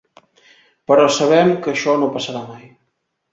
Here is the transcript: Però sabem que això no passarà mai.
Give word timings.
Però 0.91 1.03
sabem 1.17 1.53
que 1.67 1.71
això 1.75 1.95
no 2.05 2.09
passarà 2.17 2.43
mai. 2.49 2.67